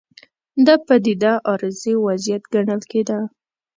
[0.65, 3.19] دا پدیده عارضي وضعیت ګڼل کېده.